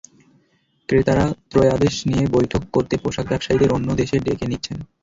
ক্রেতারা 0.89 1.25
ক্রয়াদেশ 1.51 1.95
নিয়ে 2.09 2.25
বৈঠক 2.27 2.61
করতে 2.73 2.95
পোশাক 2.97 3.25
ব্যবসায়ীদের 3.29 3.73
অন্য 3.73 3.89
দেশে 3.95 4.17
ডেকে 4.19 4.45
নিচ্ছেন। 4.51 4.77